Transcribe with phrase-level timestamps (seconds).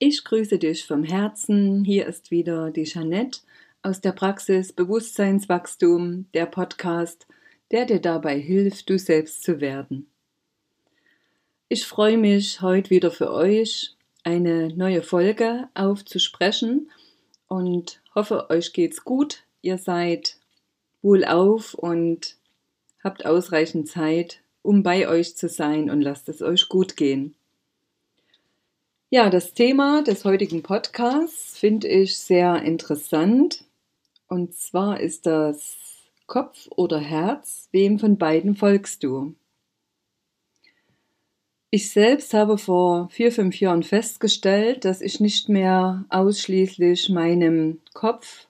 [0.00, 1.82] Ich grüße dich vom Herzen.
[1.84, 3.40] Hier ist wieder die Jeanette
[3.82, 7.26] aus der Praxis Bewusstseinswachstum, der Podcast,
[7.72, 10.08] der dir dabei hilft, du selbst zu werden.
[11.68, 16.92] Ich freue mich, heute wieder für euch eine neue Folge aufzusprechen
[17.48, 19.42] und hoffe, euch geht's gut.
[19.62, 20.36] Ihr seid
[21.02, 22.36] wohlauf und
[23.02, 27.34] habt ausreichend Zeit, um bei euch zu sein und lasst es euch gut gehen.
[29.10, 33.64] Ja, das Thema des heutigen Podcasts finde ich sehr interessant.
[34.28, 35.78] Und zwar ist das
[36.26, 39.34] Kopf oder Herz, wem von beiden folgst du?
[41.70, 48.46] Ich selbst habe vor vier, fünf Jahren festgestellt, dass ich nicht mehr ausschließlich meinem Kopf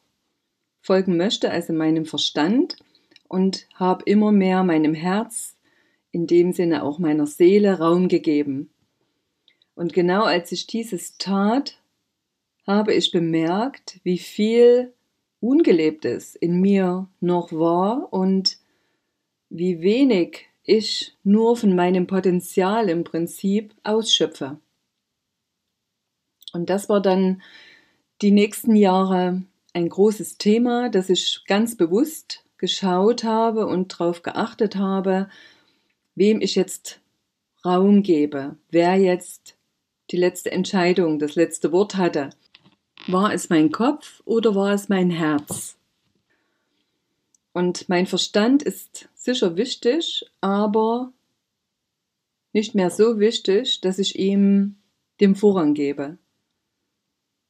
[0.80, 2.74] folgen möchte, also meinem Verstand,
[3.28, 5.56] und habe immer mehr meinem Herz,
[6.10, 8.70] in dem Sinne auch meiner Seele, Raum gegeben.
[9.78, 11.78] Und genau als ich dieses tat,
[12.66, 14.92] habe ich bemerkt, wie viel
[15.38, 18.58] Ungelebtes in mir noch war und
[19.50, 24.58] wie wenig ich nur von meinem Potenzial im Prinzip ausschöpfe.
[26.52, 27.40] Und das war dann
[28.20, 34.74] die nächsten Jahre ein großes Thema, dass ich ganz bewusst geschaut habe und darauf geachtet
[34.74, 35.28] habe,
[36.16, 37.00] wem ich jetzt
[37.64, 39.54] Raum gebe, wer jetzt
[40.10, 42.30] die letzte Entscheidung, das letzte Wort hatte.
[43.06, 45.76] War es mein Kopf oder war es mein Herz?
[47.52, 51.12] Und mein Verstand ist sicher wichtig, aber
[52.52, 54.76] nicht mehr so wichtig, dass ich ihm
[55.20, 56.18] dem Vorrang gebe.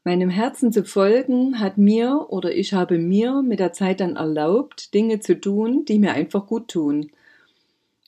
[0.05, 4.95] Meinem Herzen zu folgen hat mir oder ich habe mir mit der Zeit dann erlaubt,
[4.95, 7.11] Dinge zu tun, die mir einfach gut tun.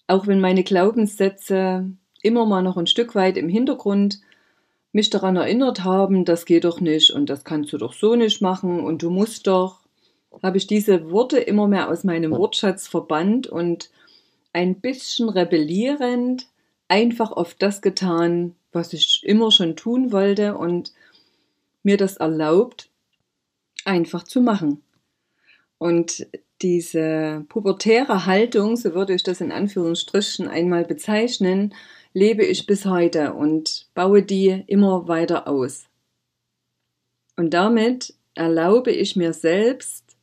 [0.07, 1.91] Auch wenn meine Glaubenssätze
[2.23, 4.21] immer mal noch ein Stück weit im Hintergrund
[4.93, 8.41] mich daran erinnert haben, das geht doch nicht und das kannst du doch so nicht
[8.43, 9.81] machen und du musst doch,
[10.43, 13.91] habe ich diese Worte immer mehr aus meinem Wortschatz verbannt und
[14.53, 16.47] ein bisschen rebellierend
[16.89, 20.93] einfach auf das getan, was ich immer schon tun wollte und
[21.83, 22.91] mir das erlaubt,
[23.85, 24.83] einfach zu machen.
[25.79, 26.27] Und
[26.63, 31.75] diese pubertäre Haltung, so würde ich das in Anführungsstrichen einmal bezeichnen,
[32.13, 35.87] lebe ich bis heute und baue die immer weiter aus.
[37.37, 40.17] Und damit erlaube ich mir selbst,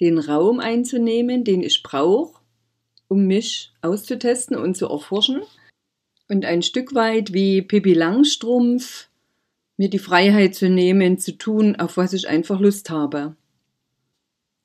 [0.00, 2.40] den Raum einzunehmen, den ich brauche,
[3.08, 5.42] um mich auszutesten und zu erforschen
[6.28, 9.08] und ein Stück weit wie Pippi Langstrumpf
[9.76, 13.36] mir die Freiheit zu nehmen, zu tun, auf was ich einfach Lust habe.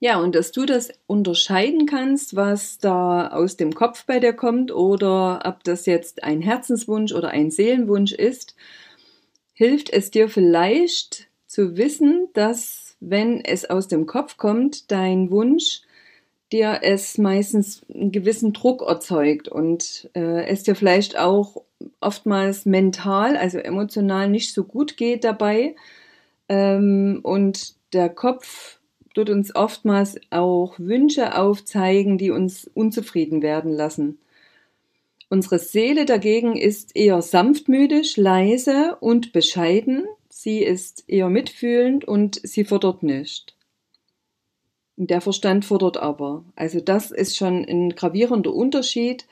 [0.06, 4.72] Ja, und dass du das unterscheiden kannst, was da aus dem Kopf bei dir kommt
[4.72, 8.56] oder ob das jetzt ein Herzenswunsch oder ein Seelenwunsch ist,
[9.54, 15.82] hilft es dir vielleicht zu wissen, dass wenn es aus dem Kopf kommt, dein Wunsch
[16.52, 21.64] dir es meistens einen gewissen Druck erzeugt und äh, es dir vielleicht auch
[22.00, 25.76] oftmals mental, also emotional nicht so gut geht dabei
[26.48, 28.78] ähm, und der Kopf
[29.16, 34.20] tut uns oftmals auch Wünsche aufzeigen, die uns unzufrieden werden lassen.
[35.30, 40.06] Unsere Seele dagegen ist eher sanftmütig, leise und bescheiden.
[40.30, 43.56] Sie ist eher mitfühlend und sie fordert nicht.
[44.98, 46.46] Der Verstand fordert aber.
[46.56, 49.26] Also das ist schon ein gravierender Unterschied,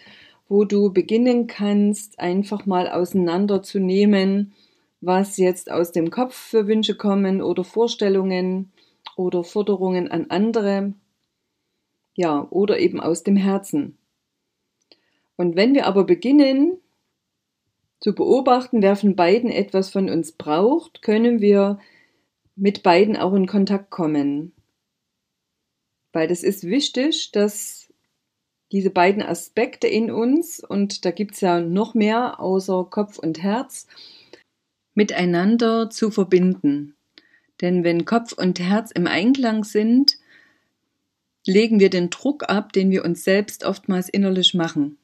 [0.49, 4.53] wo du beginnen kannst, einfach mal auseinanderzunehmen,
[4.99, 8.71] was jetzt aus dem Kopf für Wünsche kommen oder Vorstellungen
[9.15, 10.93] oder Forderungen an andere,
[12.15, 13.97] ja, oder eben aus dem Herzen.
[15.35, 16.77] Und wenn wir aber beginnen
[17.99, 21.79] zu beobachten, wer von beiden etwas von uns braucht, können wir
[22.55, 24.53] mit beiden auch in Kontakt kommen.
[26.11, 27.91] Weil das ist wichtig, dass
[28.71, 33.41] diese beiden Aspekte in uns, und da gibt es ja noch mehr außer Kopf und
[33.41, 33.87] Herz,
[34.95, 36.95] miteinander zu verbinden.
[37.63, 40.17] Denn wenn Kopf und Herz im Einklang sind,
[41.47, 44.97] legen wir den Druck ab, den wir uns selbst oftmals innerlich machen.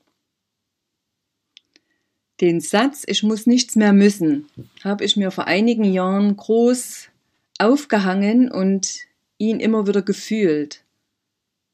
[2.41, 4.49] Den Satz, ich muss nichts mehr müssen,
[4.83, 7.07] habe ich mir vor einigen Jahren groß
[7.59, 9.05] aufgehangen und
[9.37, 10.83] ihn immer wieder gefühlt.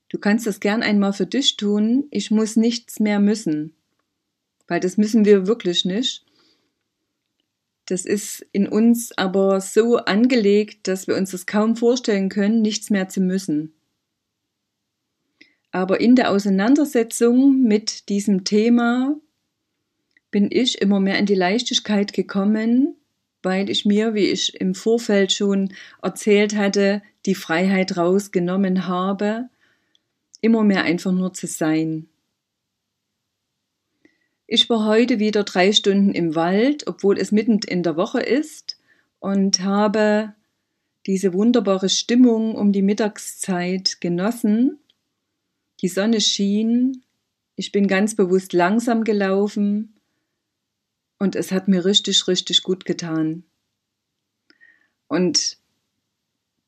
[0.09, 2.05] Du kannst das gern einmal für dich tun.
[2.11, 3.73] Ich muss nichts mehr müssen.
[4.67, 6.25] Weil das müssen wir wirklich nicht.
[7.85, 12.89] Das ist in uns aber so angelegt, dass wir uns das kaum vorstellen können, nichts
[12.89, 13.73] mehr zu müssen.
[15.71, 19.15] Aber in der Auseinandersetzung mit diesem Thema
[20.31, 22.95] bin ich immer mehr in die Leichtigkeit gekommen,
[23.43, 29.49] weil ich mir, wie ich im Vorfeld schon erzählt hatte, die Freiheit rausgenommen habe,
[30.41, 32.07] immer mehr einfach nur zu sein.
[34.47, 38.77] Ich war heute wieder drei Stunden im Wald, obwohl es mitten in der Woche ist,
[39.19, 40.33] und habe
[41.07, 44.80] diese wunderbare Stimmung um die Mittagszeit genossen.
[45.81, 47.03] Die Sonne schien,
[47.56, 49.95] ich bin ganz bewusst langsam gelaufen,
[51.18, 53.44] und es hat mir richtig, richtig gut getan.
[55.07, 55.57] Und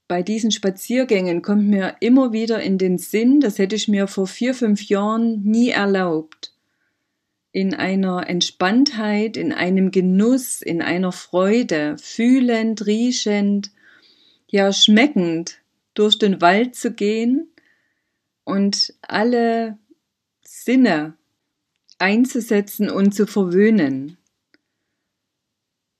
[0.08, 4.26] bei diesen Spaziergängen kommt mir immer wieder in den Sinn, das hätte ich mir vor
[4.26, 6.57] vier, fünf Jahren nie erlaubt.
[7.58, 13.72] In einer Entspanntheit, in einem Genuss, in einer Freude, fühlend, riechend,
[14.46, 15.58] ja schmeckend
[15.96, 17.48] durch den Wald zu gehen
[18.44, 19.80] und alle
[20.46, 21.16] Sinne
[21.98, 24.18] einzusetzen und zu verwöhnen.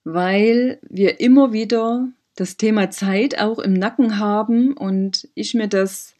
[0.04, 6.14] Weil wir immer wieder das Thema Zeit auch im Nacken haben und ich mir das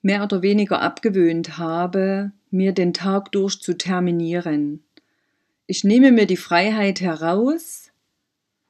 [0.00, 4.82] mehr oder weniger abgewöhnt habe, mir den Tag durch zu terminieren.
[5.66, 7.90] Ich nehme mir die Freiheit heraus,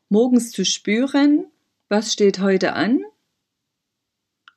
[0.09, 1.47] morgens zu spüren,
[1.89, 3.01] was steht heute an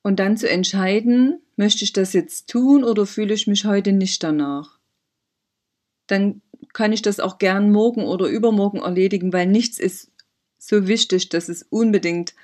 [0.01, 4.21] und dann zu entscheiden, möchte ich das jetzt tun oder fühle ich mich heute nicht
[4.23, 4.77] danach.
[6.07, 6.41] Dann
[6.73, 10.11] kann ich das auch gern morgen oder übermorgen erledigen, weil nichts ist
[10.57, 12.35] so wichtig, dass es unbedingt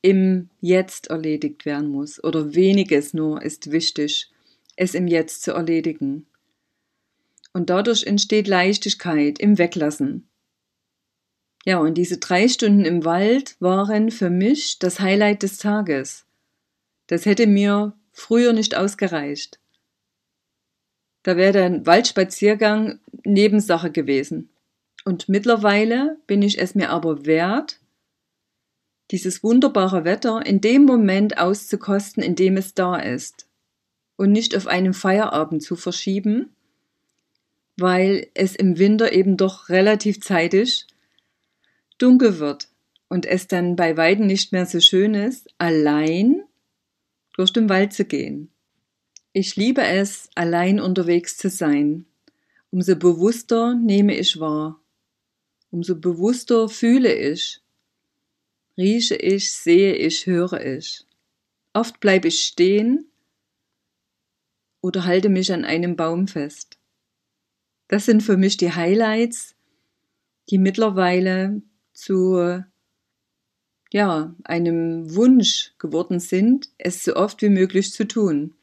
[0.00, 2.22] im Jetzt erledigt werden muss.
[2.22, 4.31] Oder weniges nur ist wichtig,
[4.76, 6.26] es im Jetzt zu erledigen.
[7.52, 10.28] Und dadurch entsteht Leichtigkeit im Weglassen.
[11.64, 16.24] Ja, und diese drei Stunden im Wald waren für mich das Highlight des Tages.
[17.06, 19.60] Das hätte mir früher nicht ausgereicht.
[21.22, 24.48] Da wäre der Waldspaziergang Nebensache gewesen.
[25.04, 27.78] Und mittlerweile bin ich es mir aber wert,
[29.10, 33.46] dieses wunderbare Wetter in dem Moment auszukosten, in dem es da ist.
[34.22, 36.54] Und nicht auf einen Feierabend zu verschieben,
[37.76, 40.86] weil es im Winter eben doch relativ zeitig
[41.98, 42.68] dunkel wird
[43.08, 46.44] und es dann bei Weitem nicht mehr so schön ist, allein
[47.36, 48.52] durch den Wald zu gehen.
[49.32, 52.06] Ich liebe es, allein unterwegs zu sein.
[52.70, 54.80] Umso bewusster nehme ich wahr.
[55.72, 57.60] Umso bewusster fühle ich.
[58.78, 61.04] Rieche ich, sehe ich, höre ich.
[61.72, 63.08] Oft bleibe ich stehen
[64.82, 66.76] oder halte mich an einem Baum fest.
[67.88, 69.54] Das sind für mich die Highlights,
[70.50, 71.62] die mittlerweile
[71.94, 72.62] zu
[73.90, 78.54] ja, einem Wunsch geworden sind, es so oft wie möglich zu tun.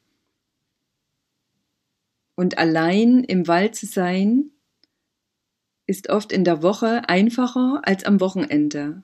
[2.34, 4.50] Und allein im Wald zu sein,
[5.86, 9.02] ist oft in der Woche einfacher als am Wochenende.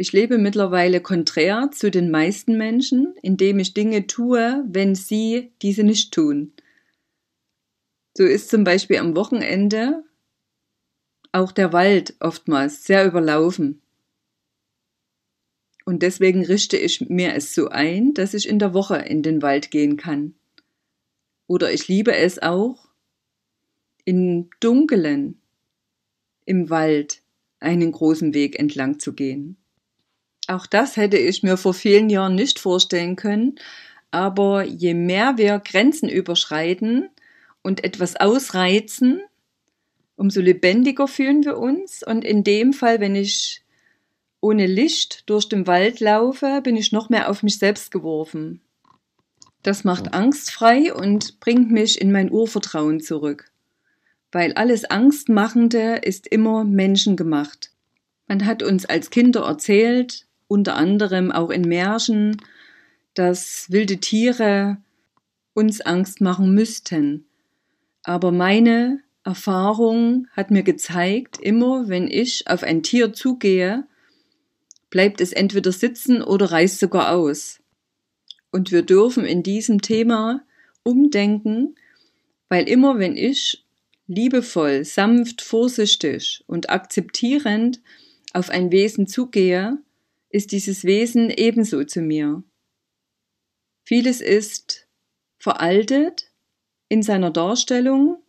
[0.00, 5.84] Ich lebe mittlerweile konträr zu den meisten Menschen, indem ich Dinge tue, wenn sie diese
[5.84, 6.54] nicht tun.
[8.16, 10.02] So ist zum Beispiel am Wochenende
[11.32, 13.82] auch der Wald oftmals sehr überlaufen.
[15.84, 19.42] Und deswegen richte ich mir es so ein, dass ich in der Woche in den
[19.42, 20.34] Wald gehen kann.
[21.46, 22.88] Oder ich liebe es auch,
[24.06, 25.42] im Dunkelen
[26.46, 27.20] im Wald
[27.58, 29.59] einen großen Weg entlang zu gehen.
[30.48, 33.56] Auch das hätte ich mir vor vielen Jahren nicht vorstellen können,
[34.10, 37.08] aber je mehr wir Grenzen überschreiten
[37.62, 39.20] und etwas ausreizen,
[40.16, 42.02] umso lebendiger fühlen wir uns.
[42.02, 43.62] Und in dem Fall, wenn ich
[44.40, 48.60] ohne Licht durch den Wald laufe, bin ich noch mehr auf mich selbst geworfen.
[49.62, 53.50] Das macht angstfrei und bringt mich in mein Urvertrauen zurück.
[54.32, 57.72] Weil alles Angstmachende ist immer menschengemacht.
[58.26, 62.42] Man hat uns als Kinder erzählt, unter anderem auch in Märchen,
[63.14, 64.78] dass wilde Tiere
[65.54, 67.24] uns Angst machen müssten.
[68.02, 73.86] Aber meine Erfahrung hat mir gezeigt, immer wenn ich auf ein Tier zugehe,
[74.90, 77.60] bleibt es entweder sitzen oder reißt sogar aus.
[78.50, 80.42] Und wir dürfen in diesem Thema
[80.82, 81.76] umdenken,
[82.48, 83.64] weil immer wenn ich
[84.08, 87.80] liebevoll, sanft, vorsichtig und akzeptierend
[88.32, 89.78] auf ein Wesen zugehe,
[90.30, 92.42] ist dieses Wesen ebenso zu mir.
[93.84, 94.86] Vieles ist
[95.38, 96.30] veraltet
[96.88, 98.22] in seiner Darstellung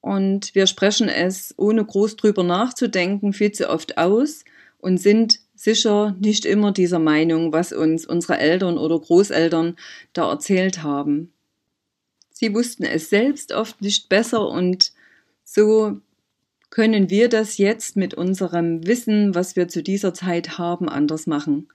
[0.00, 4.44] und wir sprechen es ohne groß drüber nachzudenken viel zu oft aus
[4.78, 9.76] und sind sicher nicht immer dieser Meinung, was uns unsere Eltern oder Großeltern
[10.12, 11.32] da erzählt haben.
[12.30, 14.92] Sie wussten es selbst oft nicht besser und
[15.42, 16.00] so
[16.70, 21.68] können wir das jetzt mit unserem Wissen, was wir zu dieser Zeit haben, anders machen.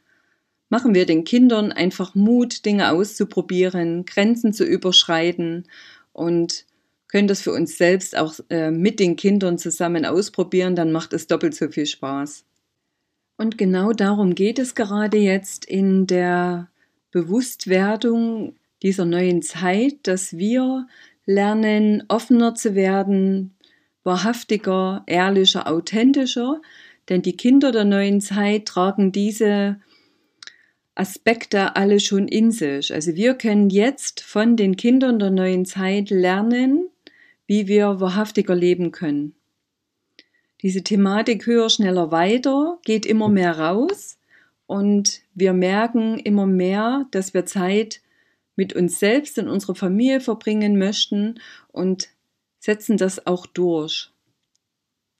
[0.70, 5.68] Machen wir den Kindern einfach Mut, Dinge auszuprobieren, Grenzen zu überschreiten
[6.12, 6.66] und
[7.08, 11.28] können das für uns selbst auch äh, mit den Kindern zusammen ausprobieren, dann macht es
[11.28, 12.44] doppelt so viel Spaß.
[13.38, 16.70] Und genau darum geht es gerade jetzt in der
[17.12, 20.88] Bewusstwerdung dieser neuen Zeit, dass wir
[21.26, 23.56] lernen, offener zu werden,
[24.04, 26.62] wahrhaftiger, ehrlicher, authentischer,
[27.10, 29.78] denn die Kinder der neuen Zeit tragen diese
[30.96, 32.94] Aspekte alle schon in sich.
[32.94, 36.90] Also wir können jetzt von den Kindern der neuen Zeit lernen,
[37.48, 39.34] wie wir wahrhaftiger leben können.
[40.62, 44.18] Diese Thematik höher, schneller, weiter geht immer mehr raus
[44.66, 48.02] und wir merken immer mehr, dass wir Zeit
[48.56, 51.40] mit uns selbst und unserer Familie verbringen möchten
[51.72, 52.10] und
[52.64, 54.10] setzen das auch durch.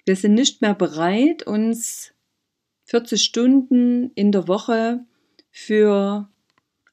[0.06, 2.14] Wir sind nicht mehr bereit, uns
[2.86, 5.04] 40 Stunden in der Woche
[5.52, 6.30] für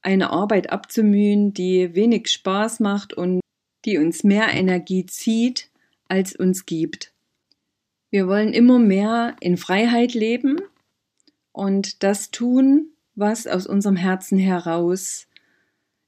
[0.02, 3.40] eine Arbeit abzumühen, die wenig Spaß macht und
[3.84, 5.70] die uns mehr Energie zieht,
[6.08, 7.12] als uns gibt.
[8.10, 10.60] Wir wollen immer mehr in Freiheit leben
[11.52, 15.28] und das tun, was aus unserem Herzen heraus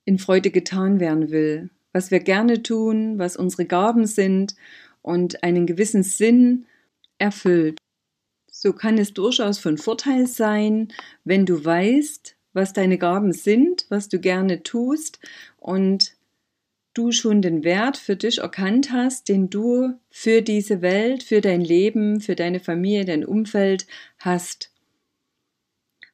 [0.05, 4.55] in Freude getan werden will, was wir gerne tun, was unsere Gaben sind
[5.03, 6.67] und einen gewissen Sinn
[7.19, 7.79] erfüllt.
[8.51, 10.89] So kann es durchaus von Vorteil sein,
[11.25, 15.19] wenn du weißt, was deine Gaben sind, was du gerne tust
[15.59, 16.15] und
[16.95, 21.63] du schon den Wert für dich erkannt hast, den du für diese Welt, für dein
[21.63, 23.87] Leben, für deine Familie, dein Umfeld
[24.19, 24.71] hast.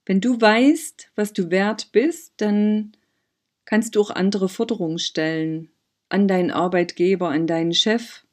[0.06, 2.92] Wenn du weißt, was du wert bist, dann
[3.68, 5.70] kannst du auch andere Forderungen stellen
[6.08, 8.24] an deinen Arbeitgeber, an deinen Chef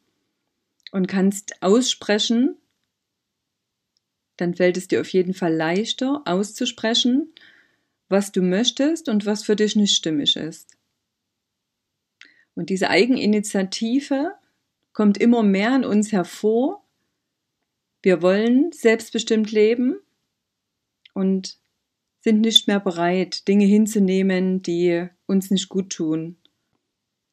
[0.94, 2.56] und kannst aussprechen,
[4.38, 7.34] dann fällt es dir auf jeden Fall leichter auszusprechen,
[8.08, 10.78] was du möchtest und was für dich nicht stimmig ist.
[12.54, 14.36] Und diese Eigeninitiative
[14.94, 16.88] kommt immer mehr in uns hervor.
[18.02, 20.00] Wir wollen selbstbestimmt leben
[21.14, 21.58] und
[22.26, 26.38] sind nicht mehr bereit, Dinge hinzunehmen, die uns nicht gut tun.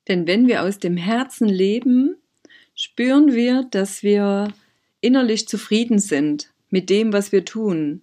[0.07, 2.17] Denn wenn wir aus dem Herzen leben,
[2.75, 4.53] spüren wir, dass wir
[5.01, 8.03] innerlich zufrieden sind mit dem, was wir tun.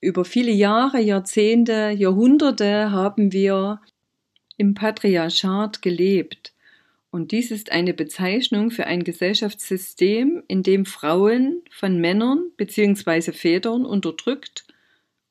[0.00, 3.80] Über viele Jahre, Jahrzehnte, Jahrhunderte haben wir
[4.56, 6.54] im Patriarchat gelebt.
[7.12, 13.30] Und dies ist eine Bezeichnung für ein Gesellschaftssystem, in dem Frauen von Männern bzw.
[13.30, 14.63] Vätern unterdrückt,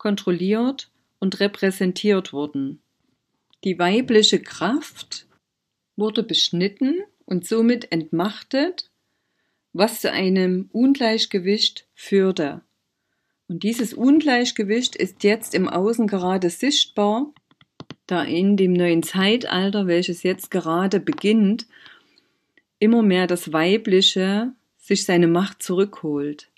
[0.04, 2.82] kontrolliert und repräsentiert wurden.
[3.64, 5.28] Die weibliche Kraft
[5.96, 8.92] wurde beschnitten und somit entmachtet,
[9.72, 12.60] was zu einem Ungleichgewicht führte.
[13.48, 17.34] Und dieses Ungleichgewicht ist jetzt im Außen gerade sichtbar
[18.06, 21.66] da in dem neuen Zeitalter, welches jetzt gerade beginnt,
[22.78, 26.52] immer mehr das Weibliche sich seine Macht zurückholt.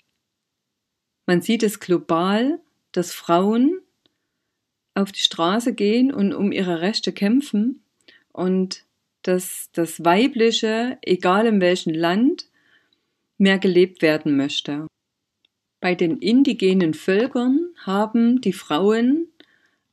[1.26, 2.58] Man sieht es global,
[2.96, 3.80] dass Frauen
[4.94, 7.82] auf die Straße gehen und um ihre Rechte kämpfen
[8.32, 8.84] und
[9.22, 12.48] dass das Weibliche, egal in welchem Land,
[13.38, 14.86] mehr gelebt werden möchte.
[15.80, 19.28] Bei den indigenen Völkern haben die Frauen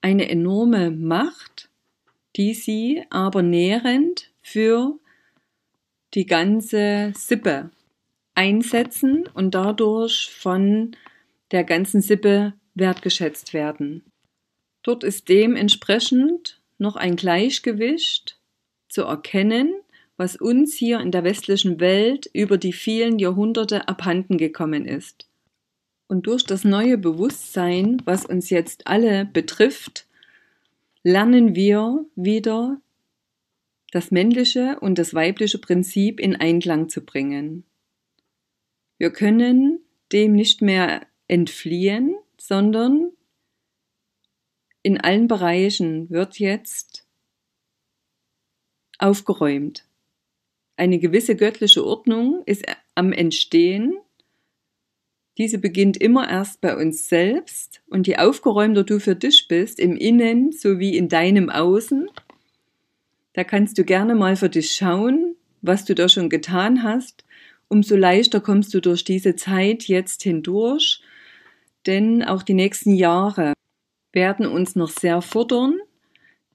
[0.01, 1.69] eine enorme Macht,
[2.35, 4.97] die sie aber nährend für
[6.13, 7.69] die ganze Sippe
[8.35, 10.95] einsetzen und dadurch von
[11.51, 14.03] der ganzen Sippe wertgeschätzt werden.
[14.83, 18.37] Dort ist dementsprechend noch ein Gleichgewicht
[18.89, 19.73] zu erkennen,
[20.17, 25.27] was uns hier in der westlichen Welt über die vielen Jahrhunderte abhanden gekommen ist.
[26.07, 30.05] Und durch das neue Bewusstsein, was uns jetzt alle betrifft,
[31.01, 32.79] lernen wir wieder
[33.91, 37.63] das männliche und das weibliche Prinzip in Einklang zu bringen.
[38.97, 39.79] Wir können
[40.11, 42.15] dem nicht mehr entfliehen,
[42.45, 43.11] sondern
[44.81, 47.07] in allen Bereichen wird jetzt
[48.97, 49.87] aufgeräumt.
[50.75, 53.93] Eine gewisse göttliche Ordnung ist am Entstehen
[55.37, 59.95] Diese beginnt immer erst bei uns selbst und je aufgeräumter du für dich bist, im
[59.95, 62.09] Innen sowie in deinem Außen,
[63.31, 67.23] da kannst du gerne mal für dich schauen, was du da schon getan hast.
[67.67, 71.01] Umso leichter kommst du durch diese Zeit jetzt hindurch,
[71.85, 73.53] denn auch die nächsten Jahre
[74.11, 75.79] werden uns noch sehr fordern,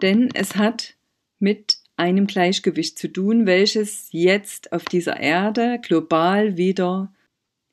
[0.01, 0.95] denn es hat
[1.39, 7.13] mit einem Gleichgewicht zu tun, welches jetzt auf dieser Erde global wieder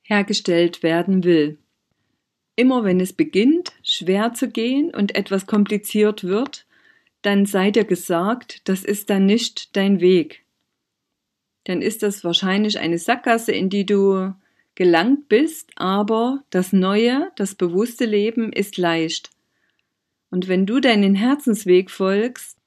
[0.01, 1.59] hergestellt werden will.
[2.55, 6.65] Immer wenn es beginnt, schwer zu gehen und etwas kompliziert wird,
[7.21, 10.45] dann sei dir gesagt, das ist dann nicht dein Weg.
[11.65, 14.33] Dann ist das wahrscheinlich eine Sackgasse, in die du
[14.75, 19.32] gelangt bist, aber das neue, das bewusste Leben ist leicht.
[20.29, 22.58] Und wenn du deinen Herzensweg folgst,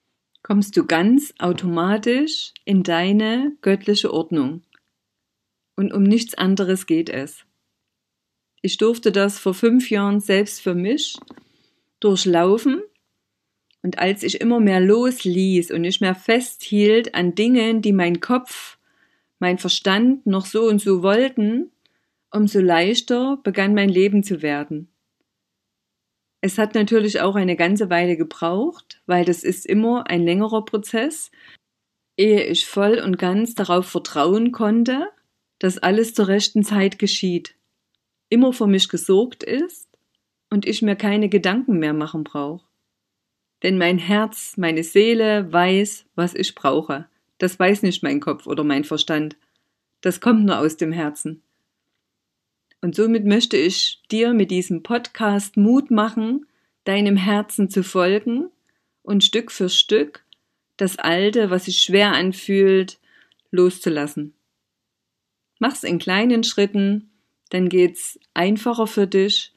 [0.42, 4.62] kommst du ganz automatisch in deine göttliche Ordnung
[5.76, 7.44] und um nichts anderes geht es.
[8.62, 11.16] Ich durfte das vor fünf Jahren selbst für mich
[12.00, 12.82] durchlaufen
[13.82, 18.78] und als ich immer mehr losließ und nicht mehr festhielt an Dingen, die mein Kopf,
[19.38, 21.70] mein Verstand noch so und so wollten,
[22.30, 24.92] umso leichter begann mein Leben zu werden.
[26.40, 31.30] Es hat natürlich auch eine ganze Weile gebraucht, weil das ist immer ein längerer Prozess,
[32.16, 35.08] ehe ich voll und ganz darauf vertrauen konnte,
[35.58, 37.56] dass alles zur rechten Zeit geschieht,
[38.28, 39.88] immer für mich gesorgt ist
[40.50, 42.66] und ich mir keine Gedanken mehr machen brauche.
[43.64, 47.08] Denn mein Herz, meine Seele weiß, was ich brauche.
[47.38, 49.36] Das weiß nicht mein Kopf oder mein Verstand.
[50.00, 51.42] Das kommt nur aus dem Herzen.
[52.80, 56.46] Und somit möchte ich dir mit diesem Podcast Mut machen,
[56.84, 58.50] deinem Herzen zu folgen
[59.02, 60.24] und Stück für Stück
[60.76, 62.98] das Alte, was sich schwer anfühlt,
[63.50, 64.32] loszulassen.
[65.58, 67.10] Mach's in kleinen Schritten,
[67.50, 69.52] dann geht's einfacher für dich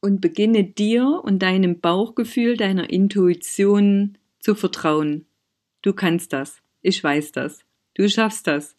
[0.00, 5.26] und beginne dir und deinem Bauchgefühl, deiner Intuition zu vertrauen.
[5.82, 6.60] Du kannst das.
[6.80, 7.60] Ich weiß das.
[7.94, 8.76] Du schaffst das.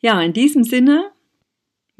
[0.00, 1.12] Ja, in diesem Sinne